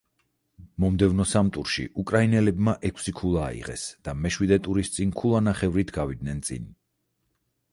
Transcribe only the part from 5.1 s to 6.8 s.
ქულანახევრით გავიდნენ წინ.